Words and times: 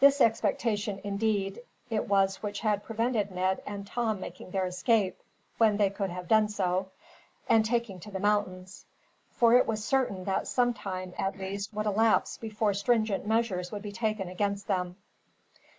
This 0.00 0.22
expectation, 0.22 0.98
indeed, 1.04 1.60
it 1.90 2.08
was 2.08 2.42
which 2.42 2.60
had 2.60 2.82
prevented 2.84 3.30
Ned 3.30 3.60
and 3.66 3.86
Tom 3.86 4.18
making 4.18 4.50
their 4.50 4.64
escape, 4.64 5.20
when 5.58 5.76
they 5.76 5.90
could 5.90 6.08
have 6.08 6.26
done 6.26 6.48
so, 6.48 6.88
and 7.50 7.66
taking 7.66 8.00
to 8.00 8.10
the 8.10 8.18
mountains; 8.18 8.86
for 9.30 9.58
it 9.58 9.66
was 9.66 9.84
certain 9.84 10.24
that 10.24 10.48
some 10.48 10.72
time, 10.72 11.12
at 11.18 11.36
least, 11.38 11.74
would 11.74 11.84
elapse 11.84 12.38
before 12.38 12.72
stringent 12.72 13.26
measures 13.26 13.70
would 13.70 13.82
be 13.82 13.92
taken 13.92 14.30
against 14.30 14.68
them. 14.68 14.96